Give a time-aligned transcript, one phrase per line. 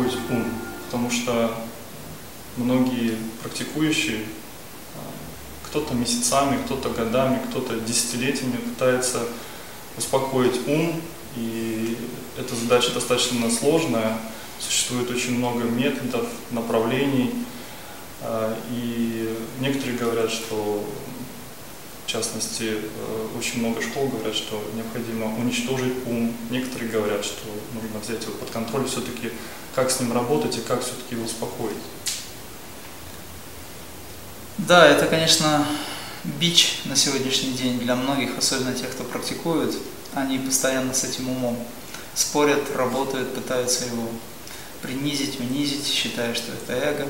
[0.00, 0.44] как же все-таки успокоить ум?
[0.86, 1.54] Потому что
[2.56, 4.20] многие практикующие,
[4.96, 9.20] а, кто-то месяцами, кто-то годами, кто-то десятилетиями пытается
[9.96, 11.00] успокоить ум,
[11.36, 11.96] и
[12.38, 14.18] эта задача достаточно сложная,
[14.58, 17.32] существует очень много методов, направлений,
[18.22, 20.84] а, и некоторые говорят, что
[22.10, 26.36] в частности, э, очень много школ говорят, что необходимо уничтожить ум.
[26.50, 29.30] Некоторые говорят, что нужно взять его под контроль, все-таки
[29.76, 31.76] как с ним работать и как все-таки его успокоить.
[34.58, 35.64] Да, это, конечно,
[36.24, 39.72] бич на сегодняшний день для многих, особенно тех, кто практикует.
[40.12, 41.64] Они постоянно с этим умом
[42.16, 44.08] спорят, работают, пытаются его
[44.82, 47.08] принизить, унизить, считая, что это эго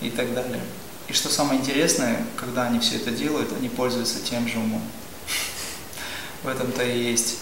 [0.00, 0.60] и так далее.
[1.08, 4.82] И что самое интересное, когда они все это делают, они пользуются тем же умом.
[6.42, 7.38] В этом-то и есть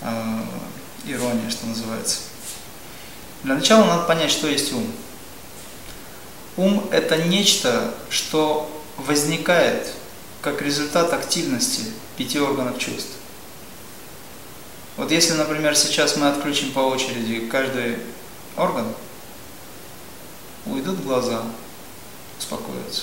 [0.00, 0.40] э,
[1.06, 2.18] ирония, что называется.
[3.44, 4.90] Для начала надо понять, что есть ум.
[6.56, 9.92] Ум– это нечто, что возникает
[10.40, 11.82] как результат активности
[12.16, 13.10] пяти органов чувств.
[14.96, 17.98] Вот если, например, сейчас мы отключим по очереди каждый
[18.56, 18.86] орган,
[20.66, 21.42] уйдут глаза,
[22.38, 23.02] успокоится.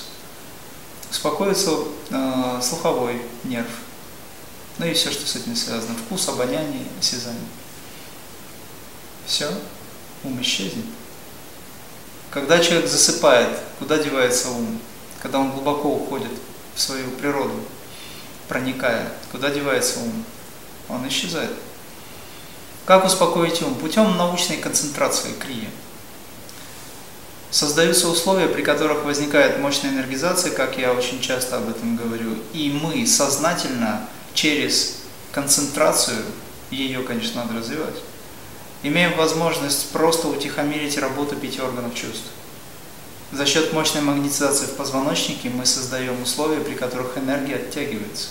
[1.10, 1.72] Успокоится
[2.10, 3.70] э, слуховой нерв,
[4.78, 5.96] ну и все, что с этим связано.
[5.96, 7.42] Вкус, обоняние, осязание.
[9.26, 9.52] Все,
[10.24, 10.86] ум исчезнет.
[12.32, 14.80] Когда человек засыпает, куда девается ум?
[15.22, 16.32] Когда он глубоко уходит
[16.74, 17.60] в свою природу,
[18.48, 20.24] проникая, куда девается ум?
[20.90, 21.52] Он исчезает.
[22.86, 23.76] Как успокоить ум?
[23.76, 25.70] Путем научной концентрации крия.
[27.52, 32.72] Создаются условия, при которых возникает мощная энергизация, как я очень часто об этом говорю, и
[32.82, 35.00] мы сознательно через
[35.34, 36.16] концентрацию,
[36.70, 37.96] ее, конечно, надо развивать,
[38.84, 42.28] имеем возможность просто утихомирить работу пяти органов чувств.
[43.34, 48.30] За счет мощной магнетизации в позвоночнике мы создаем условия, при которых энергия оттягивается.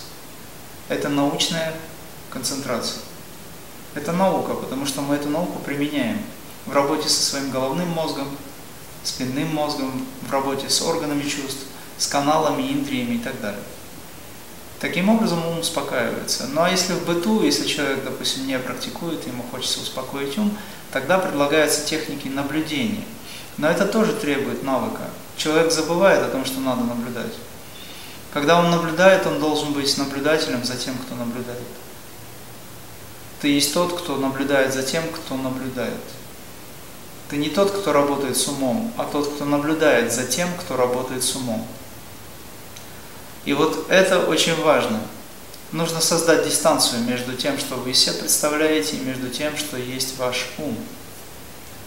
[0.89, 1.75] Это научная
[2.31, 3.01] концентрация.
[3.93, 6.19] Это наука, потому что мы эту науку применяем
[6.65, 8.27] в работе со своим головным мозгом,
[9.03, 11.65] спинным мозгом, в работе с органами чувств,
[11.97, 13.63] с каналами, индриями и так далее.
[14.79, 16.47] Таким образом ум успокаивается.
[16.47, 20.57] Ну а если в быту, если человек, допустим, не практикует, ему хочется успокоить ум,
[20.91, 23.03] тогда предлагаются техники наблюдения.
[23.57, 25.03] Но это тоже требует навыка.
[25.37, 27.33] Человек забывает о том, что надо наблюдать.
[28.33, 31.61] Когда он наблюдает, он должен быть наблюдателем за тем, кто наблюдает.
[33.41, 36.01] Ты есть тот, кто наблюдает за тем, кто наблюдает.
[37.31, 41.23] Ты не тот, кто работает с умом, а тот, кто наблюдает за тем, кто работает
[41.23, 41.65] с умом.
[43.45, 44.99] И вот это очень важно.
[45.71, 50.49] Нужно создать дистанцию между тем, что вы себе представляете, и между тем, что есть ваш
[50.57, 50.77] ум.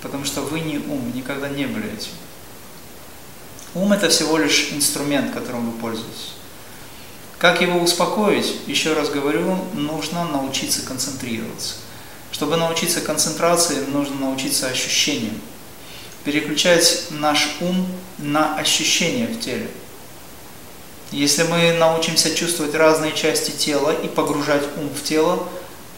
[0.01, 2.13] Потому что вы не ум, никогда не были этим.
[3.75, 6.33] Ум– это всего лишь инструмент, которым вы пользуетесь.
[7.37, 8.61] Как его успокоить?
[8.67, 11.75] Еще раз говорю, нужно научиться концентрироваться.
[12.35, 15.41] Чтобы научиться концентрации, нужно научиться ощущениям.
[16.25, 17.87] Переключать наш ум
[18.19, 19.71] на ощущения в теле.
[21.13, 25.49] Если мы научимся чувствовать разные части тела и погружать ум в тело,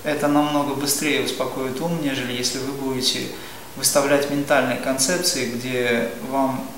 [0.05, 3.29] это намного быстрее успокоит ум, нежели если вы будете
[3.77, 6.69] выставлять ментальные концепции, где вам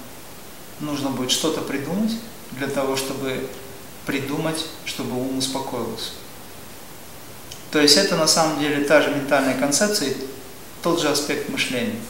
[0.78, 2.12] нужно будет что-то придумать
[2.52, 3.48] для того, чтобы
[4.06, 6.12] придумать, чтобы ум успокоился.
[7.70, 10.14] То есть это на самом деле та же ментальная концепция,
[10.82, 12.00] тот же аспект мышления.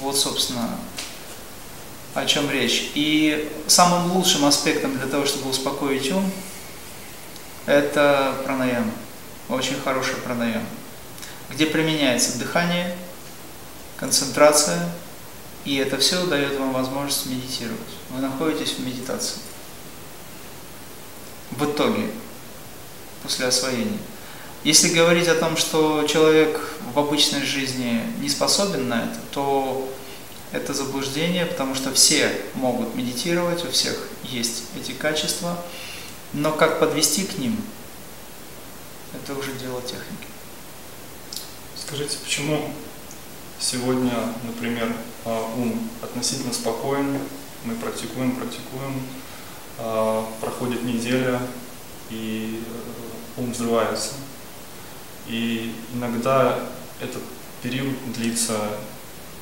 [0.00, 0.78] Вот, собственно,
[2.14, 2.90] о чем речь.
[2.94, 6.30] И самым лучшим аспектом для того, чтобы успокоить ум,
[7.66, 8.92] это пранаяма.
[9.48, 10.66] Очень хорошая пранаяма.
[11.50, 12.96] Где применяется дыхание,
[13.96, 14.90] концентрация,
[15.64, 17.80] и это все дает вам возможность медитировать.
[18.10, 19.38] Вы находитесь в медитации.
[21.50, 22.10] В итоге,
[23.26, 23.98] после освоения.
[24.62, 26.60] Если говорить о том, что человек
[26.94, 29.92] в обычной жизни не способен на это, то
[30.52, 35.58] это заблуждение, потому что все могут медитировать, у всех есть эти качества,
[36.32, 37.60] но как подвести к ним,
[39.12, 40.28] это уже дело техники.
[41.76, 42.70] Скажите, почему
[43.58, 44.12] сегодня,
[44.44, 44.94] например,
[45.24, 47.18] а, ум относительно спокоен,
[47.64, 49.02] мы практикуем, практикуем,
[49.78, 51.40] а, проходит неделя,
[52.10, 54.14] и э, ум взрывается.
[55.28, 56.58] И иногда
[57.00, 57.22] этот
[57.62, 58.54] период длится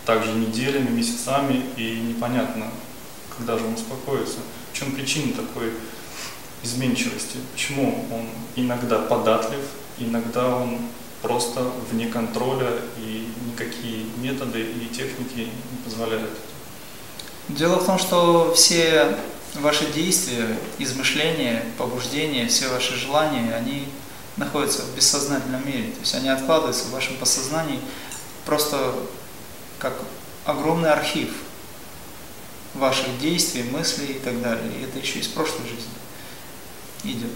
[0.06, 2.70] также неделями, месяцами, и непонятно,
[3.37, 4.38] когда же он успокоится.
[4.73, 5.73] В чем причина такой
[6.62, 7.38] изменчивости?
[7.52, 8.26] Почему он
[8.56, 9.61] иногда податлив,
[9.99, 10.79] иногда он
[11.23, 16.31] просто вне контроля, и никакие методы и техники не позволяют.
[17.49, 19.17] Дело в том, что все
[19.54, 23.88] ваши действия, измышления, побуждения, все ваши желания, они
[24.36, 25.92] находятся в бессознательном мире.
[25.92, 27.80] То есть они откладываются в вашем подсознании
[28.44, 28.94] просто
[29.78, 29.94] как
[30.44, 31.30] огромный архив
[32.74, 34.70] ваших действий, мыслей и так далее.
[34.78, 35.94] И это еще из прошлой жизни
[37.04, 37.30] идет.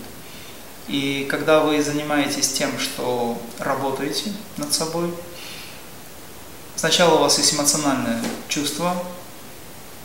[0.89, 5.13] И когда вы занимаетесь тем, что работаете над собой,
[6.77, 9.01] сначала у вас есть эмоциональное чувство,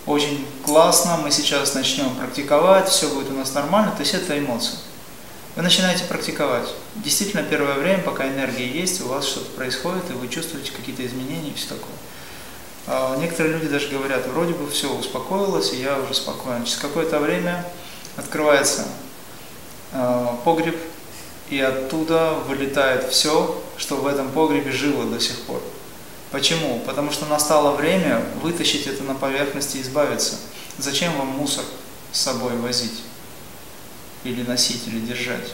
[0.06, 4.76] очень классно, мы сейчас начнем практиковать, все будет у нас нормально, то есть это эмоции.
[5.56, 6.68] Вы начинаете практиковать.
[6.96, 11.52] Действительно, первое время, пока энергия есть, у вас что-то происходит, и вы чувствуете какие-то изменения
[11.52, 11.96] и все такое.
[12.88, 16.66] А некоторые люди даже говорят, вроде бы все успокоилось, и я уже спокоен.
[16.66, 17.66] Через какое-то время
[18.18, 18.86] открывается
[19.94, 20.76] э, погреб,
[21.50, 25.62] и оттуда вылетает все, что в этом погребе жило до сих пор.
[26.34, 26.80] Почему?
[26.80, 30.34] Потому что настало время вытащить это на поверхность и избавиться.
[30.80, 31.64] Зачем вам мусор
[32.12, 33.04] с собой возить?
[34.24, 35.54] Или носить, или держать?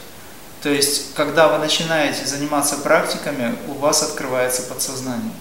[0.62, 5.34] То есть, когда вы начинаете заниматься практиками, у вас открывается подсознание.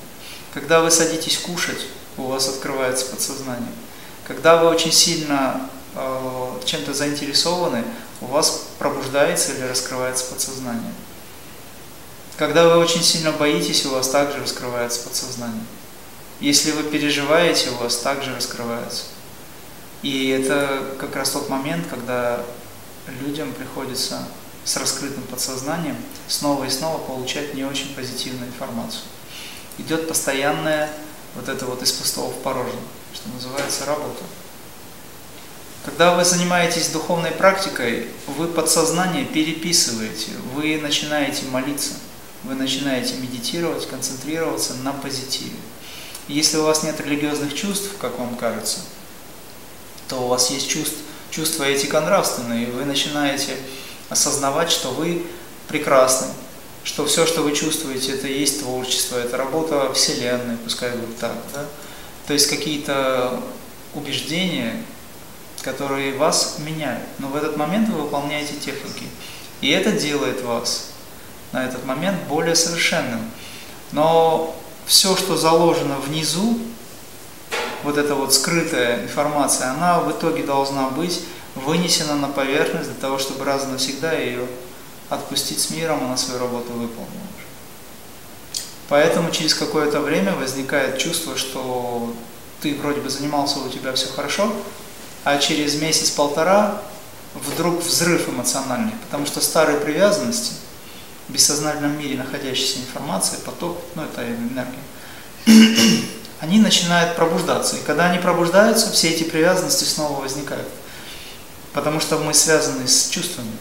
[0.53, 1.86] Когда вы садитесь кушать,
[2.18, 3.71] у вас открывается подсознание.
[4.27, 7.86] Когда вы очень сильно э, чем-то заинтересованы,
[8.19, 10.94] у вас пробуждается или раскрывается подсознание.
[12.39, 15.62] Когда вы очень сильно боитесь, у вас также раскрывается подсознание.
[16.39, 19.03] Если вы переживаете, у вас также раскрывается.
[20.03, 22.39] И это как раз тот момент, когда
[23.19, 24.25] людям приходится
[24.63, 25.97] с раскрытым подсознанием
[26.30, 29.01] снова и снова получать не очень позитивную информацию.
[29.77, 30.89] Идет постоянная
[31.36, 32.80] вот это вот из пустого в порожнее,
[33.13, 34.24] что называется работа.
[35.83, 41.95] Когда вы занимаетесь духовной практикой, вы подсознание переписываете, вы начинаете молиться–
[42.44, 45.57] вы начинаете медитировать, концентрироваться на позитиве.
[46.27, 48.80] Если у вас нет религиозных чувств, как вам кажется,
[50.07, 50.97] то у вас есть чувств,
[51.31, 53.56] чувства этико-нравственные, и вы начинаете
[54.09, 55.24] осознавать, что вы
[55.68, 56.27] прекрасны,
[56.83, 61.65] что все, что вы чувствуете, это есть творчество, это работа Вселенной, пускай будет так, да?
[62.25, 63.41] То есть какие-то
[63.94, 64.83] убеждения,
[65.62, 67.03] которые вас меняют.
[67.18, 69.06] Но в этот момент вы выполняете техники.
[69.62, 70.88] И это делает вас
[71.51, 73.22] на этот момент более совершенным.
[73.92, 74.56] Но
[74.86, 76.60] все, что заложено внизу,
[77.84, 81.22] вот эта вот скрытая информация, она в итоге должна быть
[81.56, 84.46] вынесена на поверхность для того, чтобы раз и навсегда ее
[85.10, 87.28] отпустить с миром, она свою работу выполнила.
[88.90, 92.13] Поэтому через какое-то время возникает чувство, что
[92.62, 94.51] ты вроде бы занимался, у тебя все хорошо,
[95.24, 96.81] а через месяц-полтора
[97.34, 100.54] вдруг взрыв эмоциональный, потому что старые привязанности–
[101.30, 104.80] бессознательном мире находящаяся информация, поток, ну это энергия,
[106.40, 107.78] они начинают пробуждаться.
[107.78, 110.68] И когда они пробуждаются, все эти привязанности снова возникают.
[111.74, 113.51] Потому что мы связаны с чувствами.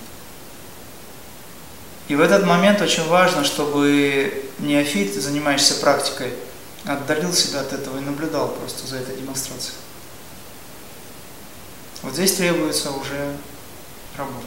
[2.09, 6.33] И в этот момент очень важно, чтобы неофит, занимающийся практикой,
[6.85, 9.77] отдалил себя от этого и наблюдал просто за этой демонстрацией.
[12.03, 13.37] Вот здесь требуется уже
[14.17, 14.47] работа.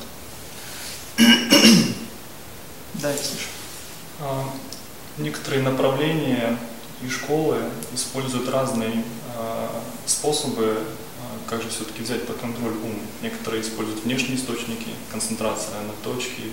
[3.01, 3.48] Да, я слышу.
[4.20, 4.48] А,
[5.17, 6.55] некоторые направления
[7.01, 7.58] и школы
[7.96, 9.03] используют разные
[9.36, 13.00] а, способы, а, как же все-таки взять под контроль ум.
[13.24, 16.43] Некоторые используют внешние источники, концентрация на точке,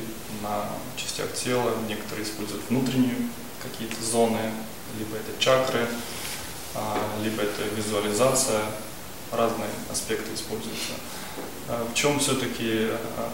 [0.42, 0.64] на
[0.96, 3.16] частях тела, некоторые используют внутренние
[3.62, 4.40] какие-то зоны,
[4.98, 5.86] либо это чакры,
[7.22, 8.62] либо это визуализация,
[9.32, 10.94] разные аспекты используются.
[11.90, 12.88] В чем все-таки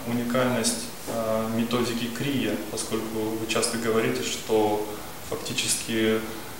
[0.07, 0.85] уникальность
[1.55, 4.85] методики Крия, поскольку вы часто говорите, что
[5.29, 6.19] фактически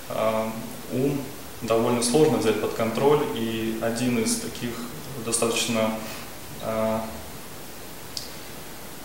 [0.10, 0.50] э,
[0.92, 1.22] ум
[1.62, 4.72] довольно сложно взять под контроль, и один из таких
[5.26, 5.92] достаточно
[6.62, 7.00] э,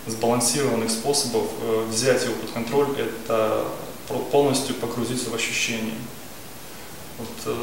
[0.06, 1.47] сбалансированных способов
[1.88, 3.66] взять его под контроль– это
[4.32, 5.94] полностью погрузиться в ощущения.
[7.18, 7.54] Вот,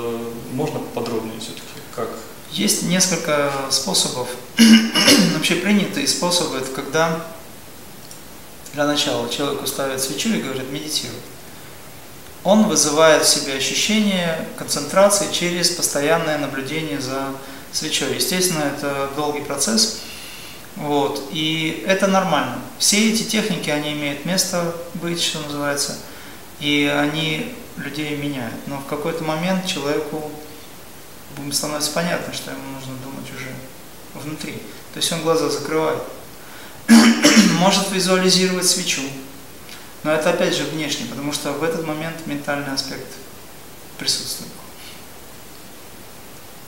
[0.53, 1.63] можно подробнее все-таки,
[1.95, 2.09] как?
[2.51, 4.29] Есть несколько способов.
[5.33, 7.25] Вообще принятые способы– это когда
[8.77, 11.17] для начала человеку ставят свечу и говорят медитируй.
[12.43, 17.29] Он вызывает в себе ощущение концентрации через постоянное наблюдение за
[17.73, 18.13] свечой.
[18.13, 20.01] Естественно, это долгий процесс.
[20.75, 22.59] Вот, и это нормально.
[22.77, 25.97] Все эти техники, они имеют место быть, что называется,
[26.59, 28.53] и они людей меняют.
[28.67, 30.31] Но в какой-то момент человеку
[31.51, 33.49] становится понятно, что ему нужно думать уже
[34.13, 34.53] внутри.
[34.93, 36.03] То есть он глаза закрывает.
[37.57, 39.01] Может визуализировать свечу,
[40.03, 43.07] Но это опять же внешне, потому что в этот момент ментальный аспект
[43.97, 44.51] присутствует.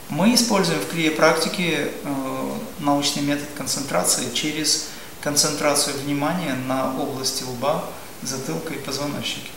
[0.09, 4.87] Мы используем в крие практике э, научный метод концентрации через
[5.21, 7.85] концентрацию внимания на области лба,
[8.23, 9.49] затылка и позвоночника.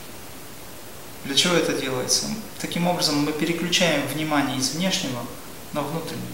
[1.24, 2.26] Для чего это делается?
[2.60, 5.24] Таким образом мы переключаем внимание из внешнего
[5.72, 6.26] на внутреннее.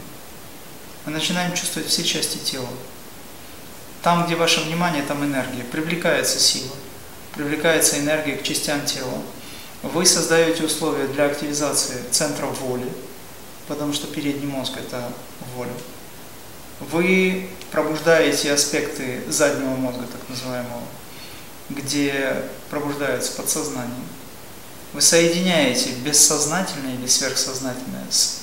[1.05, 2.69] Мы начинаем чувствовать все части тела.
[4.03, 5.65] Там, где ваше внимание, там энергия.
[5.65, 6.75] Привлекается сила,
[7.35, 9.23] привлекается энергия к частям тела.
[9.83, 12.91] Вы создаете условия для активизации центра воли,
[13.67, 15.13] потому что передний мозг– это
[15.55, 15.73] воля.
[16.81, 20.83] Вы пробуждаете аспекты заднего мозга, так называемого,
[21.71, 24.05] где пробуждается подсознание.
[24.93, 28.41] Вы соединяете бессознательное или сверхсознательное с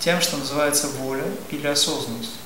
[0.00, 2.36] тем, что называется воля или осознанность.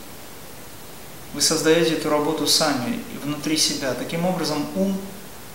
[1.34, 3.94] Вы создаете эту работу сами, внутри себя.
[3.94, 4.98] Таким образом, ум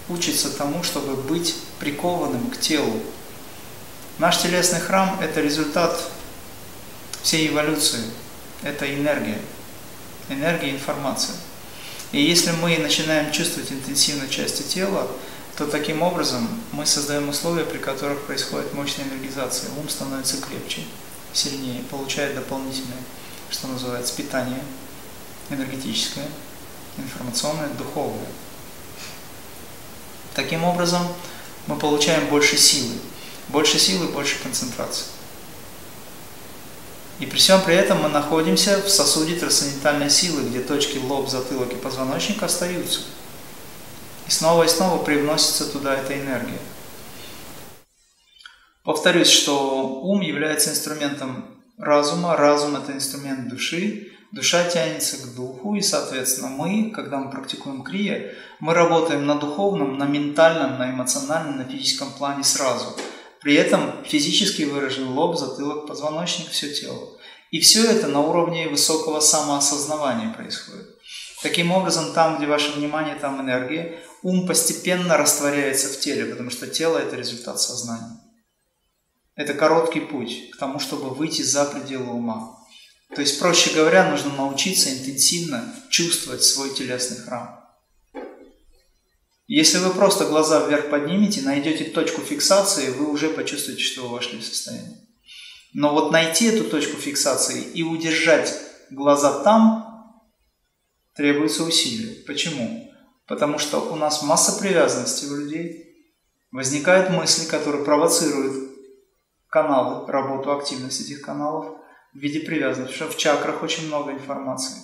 [0.10, 3.02] учится тому, чтобы быть прикованным к телу.
[4.18, 6.00] Наш телесный храм– это результат
[7.22, 8.02] всей эволюции,
[8.64, 9.40] это энергия,
[10.30, 11.36] энергия информация.
[12.12, 15.08] И если мы начинаем чувствовать интенсивно части тела,
[15.58, 19.70] то таким образом мы создаем условия, при которых происходит мощная энергизация.
[19.78, 20.82] Ум становится крепче,
[21.34, 23.04] сильнее, получает дополнительное,
[23.52, 24.62] что называется, питание
[25.50, 26.28] энергетическое,
[26.98, 28.28] информационное, духовное.
[30.34, 31.08] Таким образом,
[31.68, 32.96] мы получаем больше силы.
[33.50, 35.06] Больше силы, больше концентрации.
[37.20, 41.72] И при всем при этом мы находимся в сосуде трансцендентальной силы, где точки лоб, затылок
[41.72, 43.02] и позвоночник остаются.
[44.28, 46.60] И снова и снова привносится туда эта энергия.
[48.84, 51.46] Повторюсь, что ум является инструментом
[51.78, 57.84] разума, разум– это инструмент души, душа тянется к духу, и, соответственно, мы, когда мы практикуем
[57.84, 62.96] крия, мы работаем на духовном, на ментальном, на эмоциональном, на физическом плане сразу–
[63.42, 67.18] при этом физически выражен лоб, затылок, позвоночник, все тело.
[67.52, 70.98] И все это на уровне высокого самоосознавания происходит.
[71.42, 76.68] Таким образом, там, где ваше внимание, там энергия, ум постепенно растворяется в теле, потому что
[76.68, 78.20] тело– это результат сознания.
[79.36, 82.57] Это короткий путь к тому, чтобы выйти за пределы ума.
[83.16, 87.64] То есть, проще говоря, нужно научиться интенсивно чувствовать свой телесный храм.
[89.48, 94.40] Если вы просто глаза вверх поднимете, найдете точку фиксации, вы уже почувствуете, что вы вошли
[94.40, 95.00] в состояние.
[95.74, 98.54] Но вот найти эту точку фиксации и удержать
[98.90, 100.22] глаза там
[101.16, 102.26] требуется усилие.
[102.26, 102.92] Почему?
[103.26, 105.96] Потому что у нас масса привязанностей у людей.
[106.52, 108.72] Возникают мысли, которые провоцируют
[109.50, 111.77] каналы, работу, активность этих каналов
[112.18, 112.96] в виде привязанности.
[112.96, 114.78] Что в чакрах очень много информации.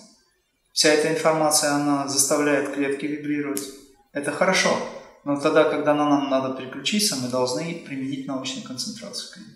[0.72, 3.64] Вся эта информация, она заставляет клетки вибрировать
[4.12, 4.78] это хорошо,
[5.24, 9.48] но тогда, когда нам надо переключиться, мы должны применить научную концентрацию к ним.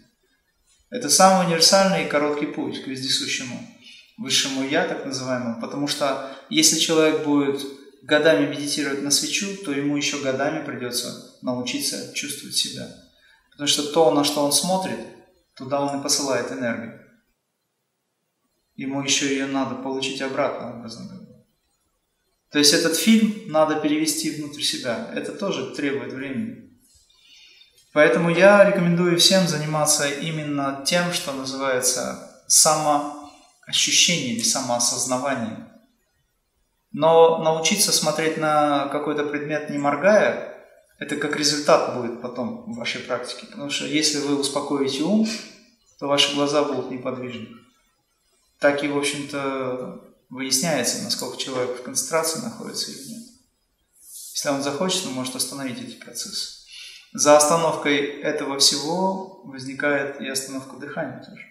[0.89, 3.59] Это самый универсальный и короткий путь к вездесущему
[4.17, 7.61] высшему Я, так называемому, потому что если человек будет
[8.01, 12.87] годами медитировать на свечу, то ему еще годами придется научиться чувствовать себя.
[13.51, 14.99] Потому что то, на что он смотрит,
[15.55, 16.99] туда он и посылает энергию.
[18.77, 21.43] Ему еще ее надо получить обратно, образно говоря.
[22.51, 25.11] То есть этот фильм надо перевести внутрь себя.
[25.13, 26.71] Это тоже требует времени.
[27.91, 35.67] Поэтому я рекомендую всем заниматься именно тем, что называется самоощущение или самоосознавание.
[36.91, 40.53] Но научиться смотреть на какой-то предмет не моргая,
[40.99, 43.47] это как результат будет потом в вашей практике.
[43.47, 45.27] Потому что если вы успокоите ум,
[45.99, 47.66] то ваши глаза будут неподвижны.
[48.59, 53.23] Так и, в общем-то, выясняется, насколько человек в концентрации находится или нет.
[54.33, 56.65] Если он захочет, он может остановить эти процессы.
[57.13, 61.43] За остановкой этого всего возникает и остановка дыхания тоже.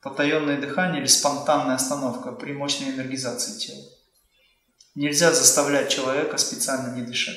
[0.00, 3.84] Потаенное дыхание или спонтанная остановка при мощной энергизации тела.
[4.94, 7.36] Нельзя заставлять человека специально не дышать.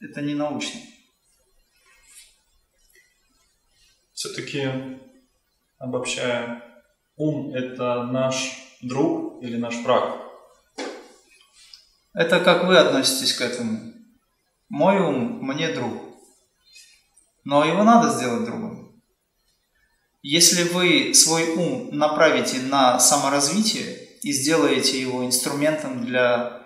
[0.00, 0.80] Это не научно.
[4.16, 4.66] Все-таки
[5.76, 6.62] обобщая,
[7.16, 8.34] ум– это наш
[8.80, 10.16] друг или наш враг?
[12.14, 13.92] Это как вы относитесь к этому.
[14.70, 15.92] Мой ум мне друг.
[17.44, 19.02] Но его надо сделать другом.
[20.22, 26.62] Если вы свой ум направите на саморазвитие и сделаете его инструментом для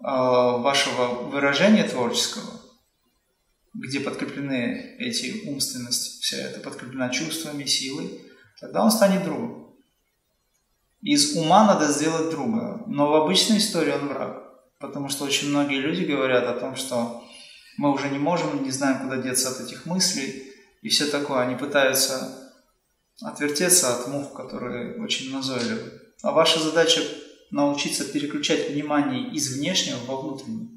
[0.00, 2.60] э, вашего выражения творческого,
[3.74, 8.20] где подкреплены эти умственности, вся это подкреплена чувствами, силой,
[8.60, 9.74] тогда он станет другом.
[11.02, 14.42] Из ума надо сделать друга, но в обычной истории он враг.
[14.78, 17.24] Потому что очень многие люди говорят о том, что
[17.76, 20.52] мы уже не можем, не знаем, куда деться от этих мыслей
[20.82, 21.40] и все такое.
[21.40, 22.52] Они пытаются
[23.20, 26.00] отвертеться от мух, которые очень назойливы.
[26.22, 27.02] А ваша задача
[27.50, 30.68] научиться переключать внимание из внешнего во внутреннее.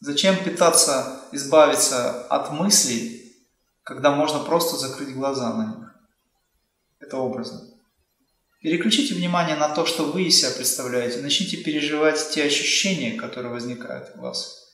[0.00, 3.34] Зачем пытаться избавиться от мыслей,
[3.82, 5.94] когда можно просто закрыть глаза на них?
[7.00, 7.62] Это образно.
[8.60, 11.20] Переключите внимание на то, что вы из себя представляете.
[11.20, 14.66] Начните переживать те ощущения, которые возникают у вас.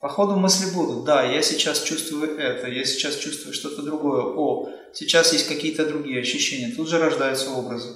[0.00, 4.70] По ходу мысли будут, да, я сейчас чувствую это, я сейчас чувствую что-то другое, о,
[4.94, 7.94] сейчас есть какие-то другие ощущения, тут же рождаются образы.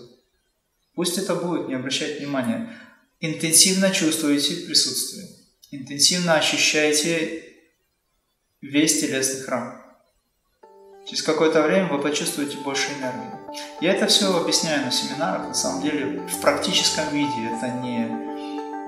[0.94, 2.78] Пусть это будет, не обращайте внимания.
[3.20, 5.28] Интенсивно чувствуете присутствие,
[5.76, 7.42] интенсивно ощущаете
[8.60, 9.80] весь телесный храм.
[11.06, 13.60] Через какое-то время вы почувствуете больше энергии.
[13.80, 17.50] Я это все объясняю на семинарах, на самом деле в практическом виде.
[17.56, 18.08] Это не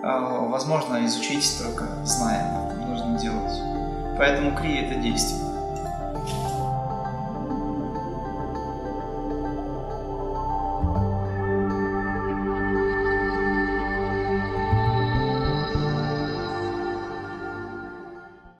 [0.02, 3.52] а, возможно изучить только зная, нужно делать.
[4.18, 5.45] Поэтому крия– это действие.